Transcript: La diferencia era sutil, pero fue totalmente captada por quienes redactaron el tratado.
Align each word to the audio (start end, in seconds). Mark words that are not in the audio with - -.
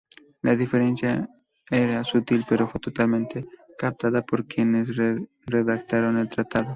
La 0.41 0.55
diferencia 0.55 1.29
era 1.69 2.03
sutil, 2.03 2.43
pero 2.49 2.67
fue 2.67 2.79
totalmente 2.81 3.45
captada 3.77 4.23
por 4.25 4.47
quienes 4.47 4.87
redactaron 5.45 6.17
el 6.17 6.27
tratado. 6.27 6.69